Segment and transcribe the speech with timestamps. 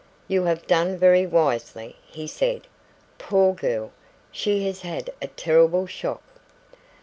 [0.27, 2.65] "You have done very wisely," he said.
[3.19, 3.91] "Poor girl,
[4.31, 6.23] she has had a terrible shock."